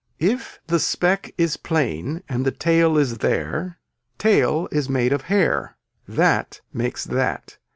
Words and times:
If 0.17 0.59
the 0.65 0.79
speck 0.79 1.31
is 1.37 1.57
plain 1.57 2.23
and 2.27 2.43
the 2.43 2.49
tail 2.51 2.97
is 2.97 3.19
there 3.19 3.77
tail 4.17 4.67
is 4.71 4.89
made 4.89 5.13
of 5.13 5.21
hair. 5.29 5.77
That 6.07 6.59
makes 6.73 7.05
that. 7.05 7.59